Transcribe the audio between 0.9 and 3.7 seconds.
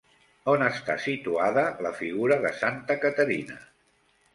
situada la figura de Santa Caterina?